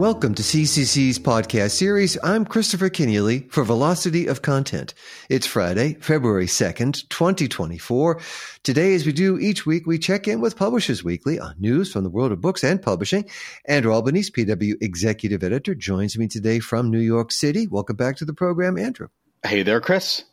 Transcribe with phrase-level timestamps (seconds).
[0.00, 2.16] Welcome to CCC's podcast series.
[2.24, 4.94] I'm Christopher Kenneally for Velocity of Content.
[5.28, 8.18] It's Friday, February 2nd, 2024.
[8.62, 12.02] Today, as we do each week, we check in with Publishers Weekly on news from
[12.02, 13.28] the world of books and publishing.
[13.66, 17.66] Andrew Albanese, PW Executive Editor, joins me today from New York City.
[17.66, 19.08] Welcome back to the program, Andrew.
[19.44, 20.24] Hey there, Chris.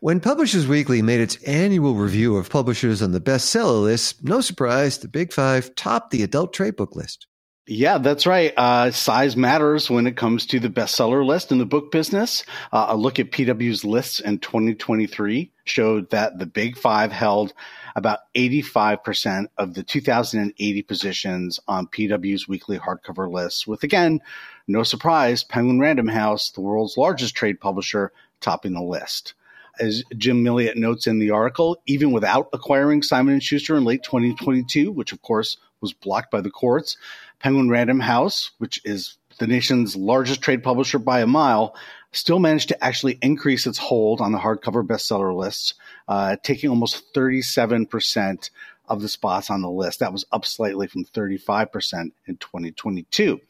[0.00, 4.98] When Publishers Weekly made its annual review of publishers on the bestseller list, no surprise,
[4.98, 7.28] the Big Five topped the adult trade book list.
[7.66, 8.52] Yeah, that's right.
[8.54, 12.44] Uh, size matters when it comes to the bestseller list in the book business.
[12.70, 17.54] Uh, a look at PW's lists in 2023 showed that the big five held
[17.96, 24.20] about 85% of the 2,080 positions on PW's weekly hardcover lists, with again,
[24.68, 29.32] no surprise, Penguin Random House, the world's largest trade publisher, topping the list.
[29.78, 34.02] As Jim Milliot notes in the article, even without acquiring Simon & Schuster in late
[34.02, 36.96] 2022, which of course was blocked by the courts,
[37.40, 41.74] Penguin Random House, which is the nation's largest trade publisher by a mile,
[42.12, 45.74] still managed to actually increase its hold on the hardcover bestseller lists,
[46.08, 48.50] uh, taking almost 37%
[48.88, 50.00] of the spots on the list.
[50.00, 53.40] That was up slightly from 35% in 2022.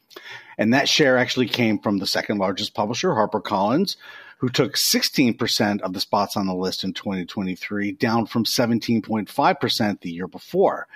[0.57, 3.97] And that share actually came from the second largest publisher, HarperCollins,
[4.37, 10.11] who took 16% of the spots on the list in 2023, down from 17.5% the
[10.11, 10.87] year before.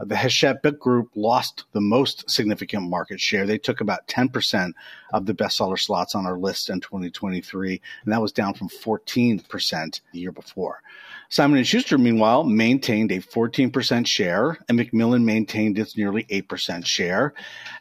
[0.00, 3.46] Uh, the Hachette Group lost the most significant market share.
[3.46, 4.72] They took about 10%
[5.12, 10.00] of the bestseller slots on our list in 2023, and that was down from 14%
[10.12, 10.82] the year before.
[11.28, 17.34] Simon & Schuster, meanwhile, maintained a 14% share, and Macmillan maintained its nearly 8% share.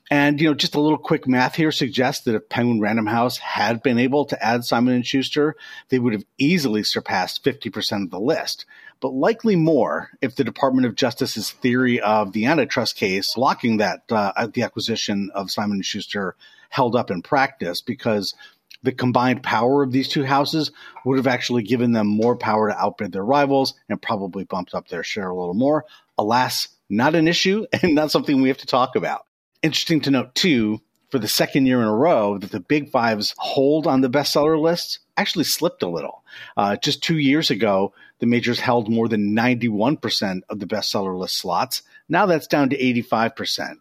[0.09, 3.38] And, you know, just a little quick math here suggests that if Penguin Random House
[3.38, 5.55] had been able to add Simon & Schuster,
[5.89, 8.66] they would have easily surpassed 50% of the list
[9.02, 14.03] but likely more if the Department of Justice's theory of the antitrust case blocking that
[14.09, 16.38] uh, the acquisition of Simon Schuster
[16.73, 18.34] held up in practice, because
[18.83, 20.71] the combined power of these two houses
[21.05, 24.88] would have actually given them more power to outbid their rivals and probably bumped up
[24.88, 25.85] their share a little more.
[26.17, 29.25] Alas, not an issue and not something we have to talk about.
[29.61, 33.35] Interesting to note too, for the second year in a row that the big fives
[33.38, 36.23] hold on the bestseller lists actually slipped a little.
[36.57, 41.38] Uh, just two years ago, the majors held more than 91% of the bestseller list
[41.38, 41.83] slots.
[42.09, 43.75] Now that's down to 85%.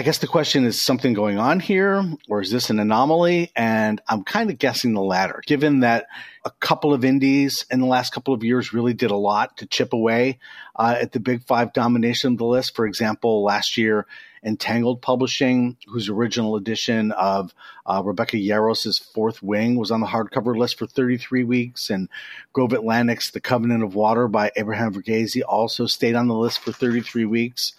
[0.00, 3.52] I guess the question is something going on here, or is this an anomaly?
[3.54, 6.06] And I'm kind of guessing the latter, given that
[6.42, 9.66] a couple of indies in the last couple of years really did a lot to
[9.66, 10.38] chip away
[10.74, 12.74] uh, at the big five domination of the list.
[12.74, 14.06] For example, last year,
[14.42, 20.56] Entangled Publishing, whose original edition of uh, Rebecca Yarros's Fourth Wing was on the hardcover
[20.56, 22.08] list for 33 weeks, and
[22.54, 26.72] Grove Atlantic's The Covenant of Water by Abraham Verghese also stayed on the list for
[26.72, 27.74] 33 weeks.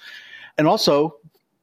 [0.58, 1.16] And also,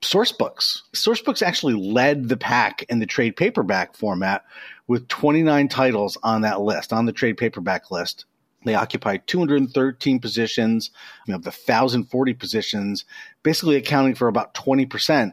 [0.03, 0.83] Sourcebooks.
[0.95, 4.45] Sourcebooks actually led the pack in the trade paperback format
[4.87, 8.25] with 29 titles on that list, on the trade paperback list.
[8.65, 10.91] They occupy 213 positions,
[11.27, 13.05] you know, the 1,040 positions,
[13.43, 15.33] basically accounting for about 20%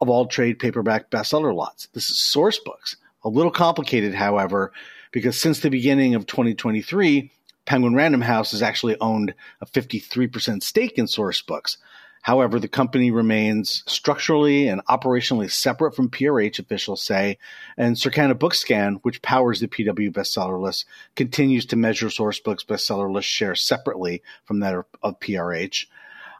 [0.00, 1.86] of all trade paperback bestseller lots.
[1.92, 2.96] This is Sourcebooks.
[3.24, 4.72] A little complicated, however,
[5.12, 7.30] because since the beginning of 2023,
[7.64, 11.76] Penguin Random House has actually owned a 53% stake in Sourcebooks.
[12.22, 17.38] However, the company remains structurally and operationally separate from PRH, officials say,
[17.76, 23.28] and Circana Bookscan, which powers the PW bestseller list, continues to measure Sourcebook's bestseller list
[23.28, 25.86] share separately from that of PRH.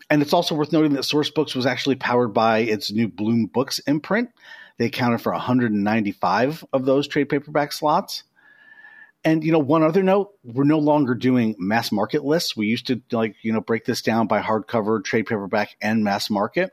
[0.08, 3.80] And it's also worth noting that Sourcebooks was actually powered by its new Bloom Books
[3.80, 4.30] imprint.
[4.78, 8.22] They accounted for 195 of those trade paperback slots.
[9.24, 12.56] And you know, one other note, we're no longer doing mass market lists.
[12.56, 16.28] We used to like, you know, break this down by hardcover, trade paperback, and mass
[16.28, 16.72] market.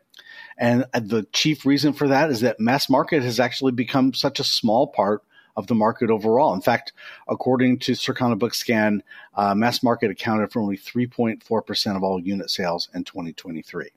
[0.58, 4.44] And the chief reason for that is that mass market has actually become such a
[4.44, 5.24] small part
[5.56, 6.54] of the market overall.
[6.54, 6.94] In fact,
[7.28, 9.02] according to Circana Bookscan,
[9.36, 13.92] uh, mass market accounted for only 3.4% of all unit sales in 2023.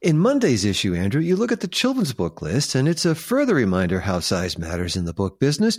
[0.00, 3.56] In Monday's issue, Andrew, you look at the children's book list, and it's a further
[3.56, 5.76] reminder how size matters in the book business.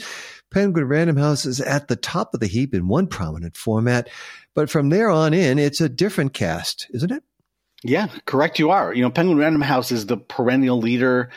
[0.52, 4.10] Penguin Random House is at the top of the heap in one prominent format,
[4.56, 7.24] but from there on in, it's a different cast, isn't it?
[7.82, 8.60] Yeah, correct.
[8.60, 8.94] You are.
[8.94, 11.30] You know, Penguin Random House is the perennial leader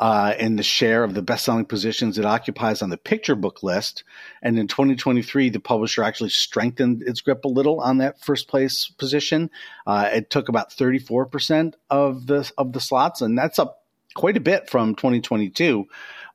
[0.00, 4.02] uh, in the share of the best-selling positions it occupies on the picture book list.
[4.42, 8.88] And in 2023, the publisher actually strengthened its grip a little on that first place
[8.88, 9.50] position.
[9.86, 14.40] Uh, it took about 34% of the of the slots, and that's up quite a
[14.40, 15.86] bit from 2022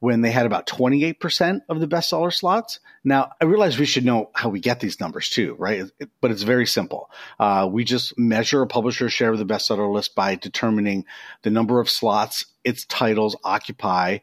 [0.05, 2.79] when they had about 28% of the bestseller slots.
[3.03, 5.85] Now, I realize we should know how we get these numbers too, right?
[6.21, 7.09] But it's very simple.
[7.39, 11.05] Uh, we just measure a publisher's share of the bestseller list by determining
[11.41, 14.19] the number of slots its titles occupy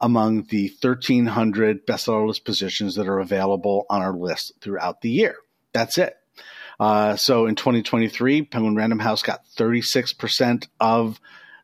[0.00, 5.34] among the 1,300 bestseller list positions that are available on our list throughout the year.
[5.72, 6.16] That's it.
[6.78, 11.18] Uh, so in 2023, Penguin Random House got 36% of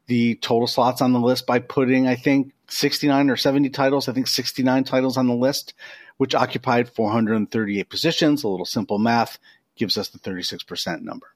[0.09, 4.13] the total slots on the list by putting, I think, 69 or 70 titles, I
[4.13, 5.75] think 69 titles on the list,
[6.17, 8.43] which occupied 438 positions.
[8.43, 9.39] A little simple math
[9.77, 11.29] gives us the 36% number.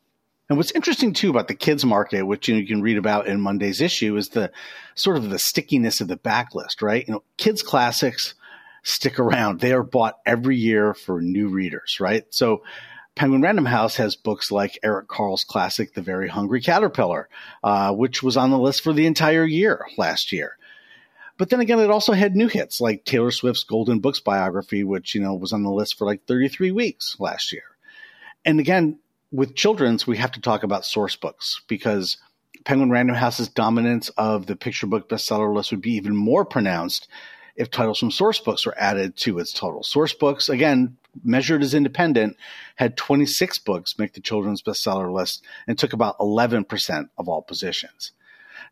[0.49, 3.81] And what's interesting too about the kids market, which you, can read about in Monday's
[3.81, 4.53] issue, is the
[4.95, 7.07] sort of the stickiness of the backlist, right?
[7.07, 8.35] You know, kids classics
[8.83, 9.61] stick around.
[9.61, 12.25] They are bought every year for new readers, right?
[12.29, 12.63] So
[13.15, 17.29] Penguin Random House has books like Eric Carle's classic, The Very Hungry Caterpillar,
[17.63, 20.59] uh, which was on the list for the entire year last year.
[21.37, 25.15] But then again, it also had new hits like Taylor Swift's Golden Books biography, which,
[25.15, 27.65] you know, was on the list for like 33 weeks last year.
[28.45, 28.99] And again,
[29.33, 32.19] with children's, we have to talk about Sourcebooks because
[32.65, 37.09] Penguin Random House's dominance of the picture book bestseller list would be even more pronounced
[37.57, 39.83] if titles from Sourcebooks were added to its total.
[39.83, 42.37] Sourcebooks, again, measured as independent,
[42.77, 48.13] had 26 books make the children's bestseller list and took about 11% of all positions.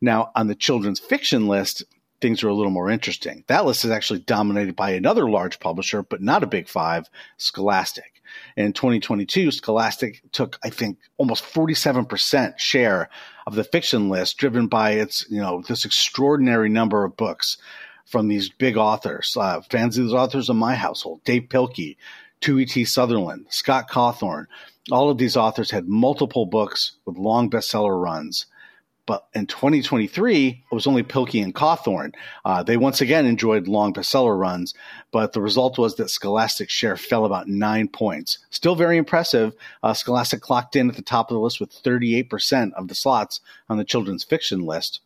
[0.01, 1.85] Now, on the children's fiction list,
[2.23, 3.45] things are a little more interesting.
[3.49, 8.23] That list is actually dominated by another large publisher, but not a big five, Scholastic.
[8.57, 13.11] In 2022, Scholastic took, I think, almost 47% share
[13.47, 17.59] of the fiction list, driven by its, you know, this extraordinary number of books
[18.07, 19.37] from these big authors.
[19.39, 21.97] Uh, fans of these authors in my household, Dav Pilkey,
[22.41, 22.85] Tui T.
[22.85, 24.47] Sutherland, Scott Cawthon.
[24.91, 28.47] All of these authors had multiple books with long bestseller runs.
[29.05, 32.15] But in 2023, it was only Pilkey and Cawthon.
[32.45, 34.75] Uh, they once again enjoyed long bestseller runs,
[35.11, 38.39] but the result was that Scholastic's share fell about nine points.
[38.51, 39.55] Still very impressive.
[39.83, 43.41] Uh, Scholastic clocked in at the top of the list with 38% of the slots
[43.69, 45.01] on the children's fiction list.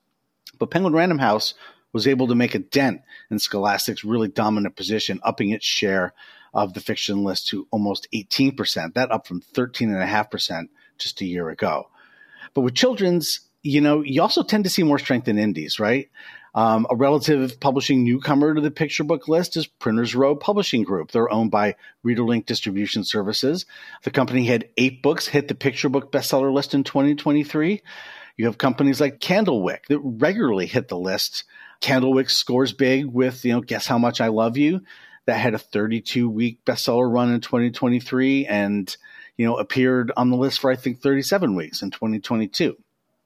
[0.58, 1.54] But Penguin Random House
[1.94, 3.00] was able to make a dent
[3.30, 6.12] in Scholastic's really dominant position, upping its share
[6.52, 8.92] of the fiction list to almost 18%.
[8.92, 11.88] That up from 13.5% just a year ago.
[12.52, 16.08] But with children's, you know, you also tend to see more strength in indies, right?
[16.56, 21.10] Um, a relative publishing newcomer to the picture book list is Printers Row Publishing Group.
[21.10, 23.66] They're owned by ReaderLink Distribution Services.
[24.04, 27.82] The company had eight books hit the picture book bestseller list in 2023.
[28.38, 31.44] You have companies like Candlewick that regularly hit the list.
[31.82, 34.80] Candlewick scores big with, you know, Guess How Much I Love You.
[35.26, 38.96] That had a 32 week bestseller run in 2023 and,
[39.36, 42.78] you know, appeared on the list for, I think, 37 weeks in 2022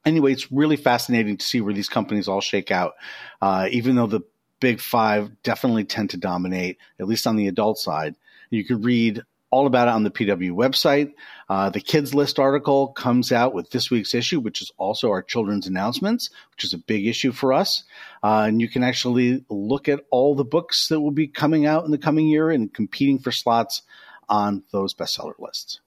[0.05, 2.94] anyway, it's really fascinating to see where these companies all shake out.
[3.41, 4.23] Uh, even though the
[4.61, 8.14] big five definitely tend to dominate, at least on the adult side.
[8.50, 11.12] You can read all about it on the PW website.
[11.49, 15.23] Uh, the kids list article comes out with this week's issue, which is also our
[15.23, 17.82] children's announcements, which is a big issue for us.
[18.23, 21.85] Uh, and you can actually look at all the books that will be coming out
[21.85, 23.82] in the coming year and competing for slots
[24.29, 25.81] on those bestseller lists.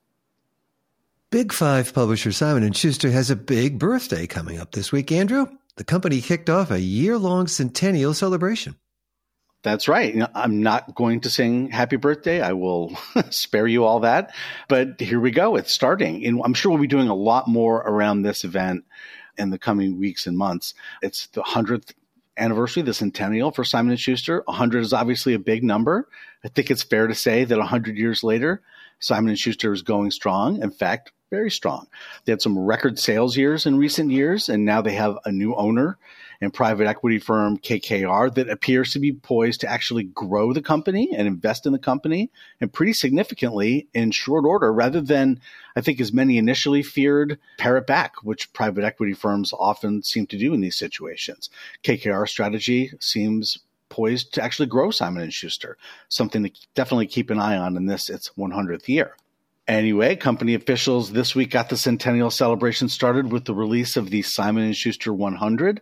[1.33, 5.11] Big Five publisher Simon & Schuster has a big birthday coming up this week.
[5.11, 5.47] Andrew,
[5.77, 8.75] the company kicked off a year-long centennial celebration.
[9.63, 10.15] That's right.
[10.35, 12.39] I'm not going to sing happy birthday.
[12.39, 12.95] I will
[13.31, 14.31] spare you all that.
[14.67, 15.55] But here we go.
[15.55, 16.23] It's starting.
[16.23, 18.85] And I'm sure we'll be doing a lot more around this event
[19.35, 20.75] in the coming weeks and months.
[21.01, 21.93] It's the 100th
[22.37, 24.43] anniversary, the centennial for Simon & Schuster.
[24.45, 26.07] 100 is obviously a big number.
[26.45, 28.61] I think it's fair to say that 100 years later,
[28.99, 30.61] Simon & Schuster is going strong.
[30.61, 31.87] In fact, very strong.
[32.25, 35.55] They had some record sales years in recent years, and now they have a new
[35.55, 35.97] owner
[36.41, 41.09] and private equity firm KKR that appears to be poised to actually grow the company
[41.11, 42.29] and invest in the company
[42.61, 45.39] and pretty significantly in short order rather than
[45.75, 50.27] I think as many initially feared pare it back, which private equity firms often seem
[50.27, 51.49] to do in these situations.
[51.83, 53.57] KKR strategy seems
[53.89, 55.77] poised to actually grow Simon and Schuster,
[56.09, 59.15] something to definitely keep an eye on in this its 100th year.
[59.67, 64.21] Anyway, company officials this week got the centennial celebration started with the release of the
[64.21, 65.79] Simon & Schuster 100,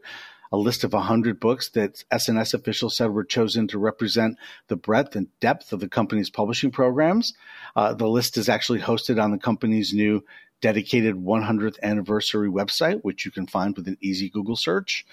[0.52, 5.16] a list of 100 books that S&S officials said were chosen to represent the breadth
[5.16, 7.34] and depth of the company's publishing programs.
[7.76, 10.24] Uh, the list is actually hosted on the company's new
[10.62, 15.08] dedicated 100th anniversary website, which you can find with an easy Google search.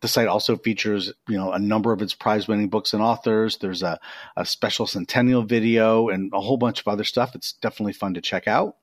[0.00, 3.58] The site also features, you know, a number of its prize-winning books and authors.
[3.58, 3.98] There's a,
[4.36, 7.34] a special centennial video and a whole bunch of other stuff.
[7.34, 8.76] It's definitely fun to check out.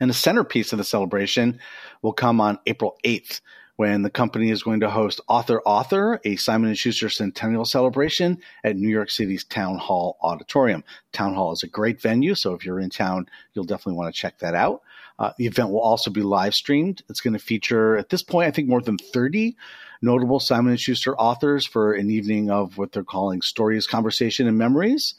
[0.00, 1.58] And the centerpiece of the celebration
[2.02, 3.40] will come on April 8th
[3.76, 8.38] when the company is going to host Author Author, a Simon & Schuster Centennial Celebration
[8.62, 10.84] at New York City's Town Hall Auditorium.
[11.12, 14.20] Town Hall is a great venue, so if you're in town, you'll definitely want to
[14.20, 14.82] check that out.
[15.18, 17.02] Uh, the event will also be live streamed.
[17.08, 19.56] It's going to feature, at this point, I think more than 30
[20.02, 24.58] notable Simon & Schuster authors for an evening of what they're calling stories, conversation, and
[24.58, 25.14] memories.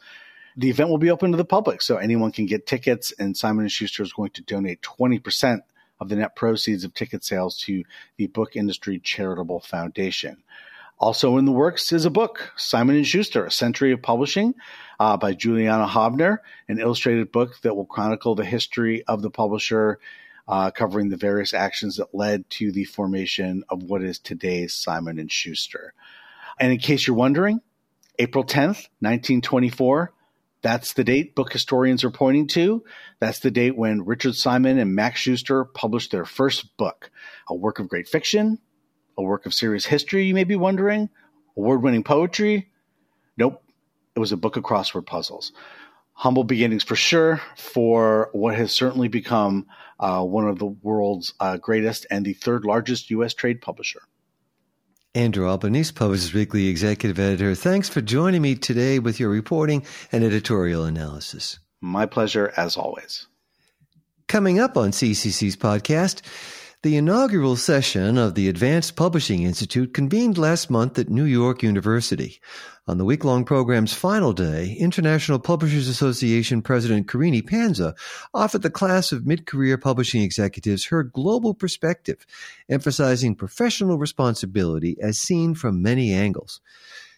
[0.58, 3.68] The event will be open to the public, so anyone can get tickets, and Simon
[3.68, 5.62] & Schuster is going to donate 20%
[6.00, 7.84] of the net proceeds of ticket sales to
[8.18, 10.44] the Book Industry Charitable Foundation.
[11.00, 14.54] Also in the works is a book, Simon & Schuster, A Century of Publishing,
[15.00, 16.38] uh, by Juliana Hobner,
[16.68, 20.00] an illustrated book that will chronicle the history of the publisher,
[20.48, 25.28] uh, covering the various actions that led to the formation of what is today's Simon
[25.28, 25.94] & Schuster.
[26.60, 27.62] And in case you're wondering,
[28.20, 30.14] April 10th, 1924,
[30.62, 32.84] that's the date book historians are pointing to.
[33.20, 37.12] That's the date when Richard Simon and Max Schuster published their first book,
[37.50, 38.60] a work of great fiction,
[39.18, 41.10] a work of serious history, you may be wondering,
[41.58, 42.72] award winning poetry.
[43.38, 43.62] Nope,
[44.16, 45.52] it was a book of crossword puzzles.
[46.14, 49.66] Humble beginnings for sure for what has certainly become
[50.00, 53.34] uh, one of the world's uh, greatest and the third largest U.S.
[53.34, 54.02] trade publisher.
[55.16, 57.54] Andrew Albanese, Publishers Weekly Executive Editor.
[57.54, 61.60] Thanks for joining me today with your reporting and editorial analysis.
[61.82, 63.28] My pleasure, as always.
[64.28, 66.22] Coming up on CCC's podcast,
[66.84, 72.42] the inaugural session of the Advanced Publishing Institute convened last month at New York University.
[72.90, 77.96] On the week-long program's final day, International Publishers Association President Karine Pansa
[78.34, 82.26] offered the class of mid-career publishing executives her global perspective,
[82.68, 86.60] emphasizing professional responsibility as seen from many angles.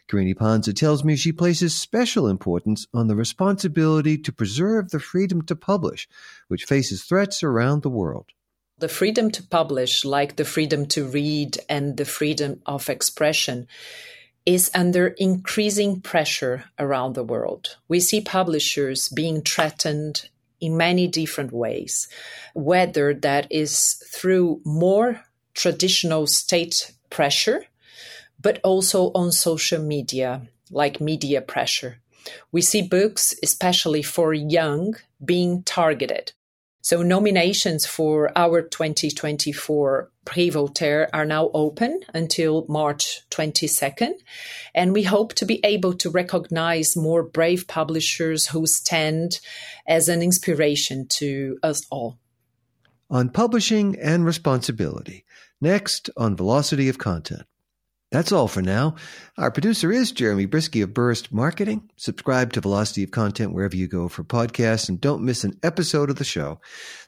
[0.08, 5.42] Karine Pansa tells me she places special importance on the responsibility to preserve the freedom
[5.42, 6.08] to publish,
[6.50, 8.28] which faces threats around the world.
[8.78, 13.68] The freedom to publish, like the freedom to read and the freedom of expression,
[14.46, 17.78] is under increasing pressure around the world.
[17.88, 20.28] We see publishers being threatened
[20.60, 22.10] in many different ways,
[22.54, 25.22] whether that is through more
[25.54, 27.64] traditional state pressure,
[28.42, 32.02] but also on social media, like media pressure.
[32.52, 36.34] We see books, especially for young, being targeted.
[36.86, 44.12] So nominations for our 2024 Prix Voltaire are now open until March 22nd.
[44.76, 49.40] And we hope to be able to recognize more brave publishers who stand
[49.88, 52.20] as an inspiration to us all.
[53.10, 55.26] On publishing and responsibility.
[55.60, 57.48] Next on Velocity of Content.
[58.16, 58.96] That's all for now.
[59.38, 61.90] Our producer is Jeremy Brieske of Burst Marketing.
[61.98, 66.10] Subscribe to Velocity of Content wherever you go for podcasts and don't miss an episode
[66.10, 66.62] of the show.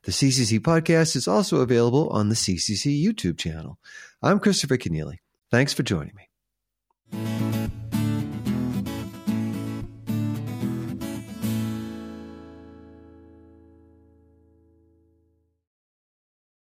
[0.04, 3.80] The CCC podcast is also available on the CCC YouTube channel.
[4.22, 5.20] I'm Christopher Kenneally.
[5.50, 7.87] Thanks for joining me.